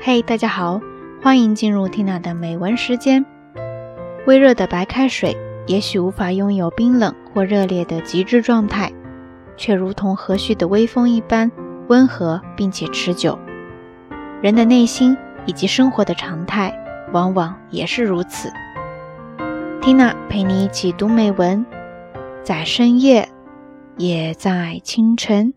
[0.00, 0.80] 嘿，大家好，
[1.20, 3.26] 欢迎进入 Tina 的美文时间。
[4.28, 5.36] 微热的白开水
[5.66, 8.92] 也许无法拥有冰冷或热烈的极致状态，
[9.56, 11.50] 却如同和煦的微风一般
[11.88, 13.36] 温和并且持久。
[14.40, 15.16] 人的内心
[15.46, 16.72] 以及生活的常态，
[17.12, 18.48] 往往也是如此。
[19.82, 21.66] Tina 陪你一起读美文，
[22.44, 23.28] 在深夜，
[23.96, 25.52] 也在清晨。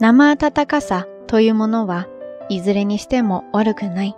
[0.00, 2.08] 生暖かさというものは
[2.48, 4.16] いずれにしても悪くない。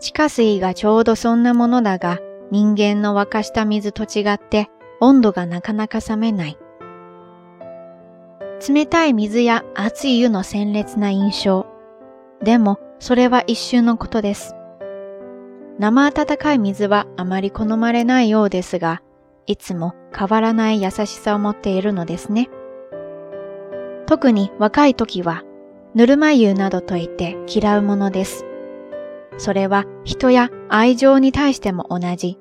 [0.00, 2.18] 地下水がちょうどそんなものだが、
[2.50, 6.58] 人間の沸かした水と違って温度がなかなか冷めない。
[8.66, 11.66] 冷たい水や熱い湯の鮮烈な印象。
[12.42, 14.54] でも、それは一瞬のことです。
[15.78, 19.02] 生温かい水はあまり好まれないようですが、
[19.46, 22.48] いつも変わらない優しさを持っているのですね。
[24.10, 25.44] 特に若い時は、
[25.94, 28.44] ぬるま湯などと言って嫌うものです。
[29.38, 32.36] それは人や愛情に対しても同じ。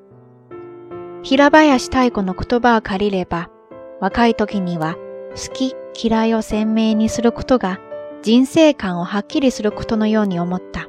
[1.22, 3.52] 平林太子の言葉を借りれば、
[4.00, 4.96] 若い時には
[5.36, 7.80] 好き嫌いを鮮明にすることが
[8.24, 10.88] 人生観をはっきりすることのように思った。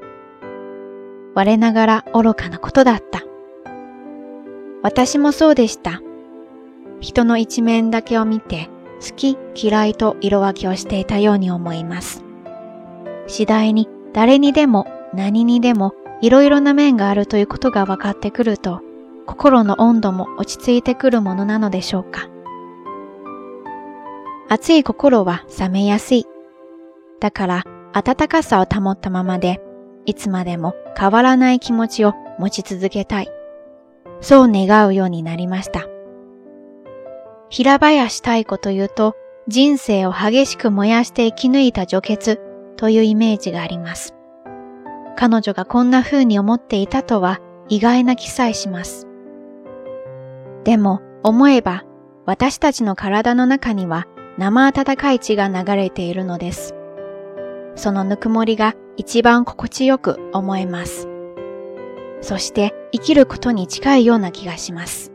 [1.34, 3.23] 我ながら愚かなことだった。
[4.83, 6.01] 私もそうでした。
[7.01, 8.70] 人の一面だけを見て
[9.01, 12.23] 好き嫌いと色分けをしていたように思います。
[13.27, 18.81] 次第に誰にでも何にでもいろいろな面があるということが分かってくると、
[19.27, 22.29] 心の温度も落ち着いてくるものなのでしょうか。
[24.48, 26.27] 熱い心は冷めやすい。
[27.20, 29.61] だから温かさを保ったままで、
[30.07, 33.29] いつまでも変わらない気持ちを持ち続けたい。
[34.20, 35.86] そう願うようになりました。
[37.50, 39.16] 平林太子というと、
[39.48, 42.40] 人生を激しく燃やして生き抜いた女傑
[42.77, 44.14] というイメージがあります。
[45.16, 49.06] 彼女がこんな風に思っていたとは意外な気さえします。
[50.64, 51.84] でも思えば
[52.24, 54.06] 私たちの体の中には
[54.38, 56.74] 生温かい血が流れているのです。
[57.74, 61.08] そのぬくもりが一番心地よく思えます。
[62.20, 65.10] そして生きることに近いような気がします。